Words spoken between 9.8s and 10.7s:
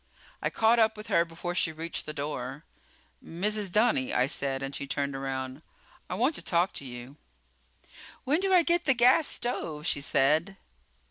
she said.